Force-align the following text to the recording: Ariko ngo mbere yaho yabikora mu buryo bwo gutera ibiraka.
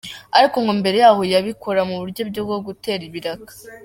Ariko 0.37 0.57
ngo 0.63 0.71
mbere 0.81 0.97
yaho 1.03 1.21
yabikora 1.33 1.81
mu 1.89 1.95
buryo 2.01 2.21
bwo 2.45 2.57
gutera 2.65 3.01
ibiraka. 3.09 3.53